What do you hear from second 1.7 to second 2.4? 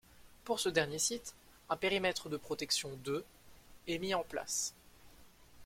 périmètre de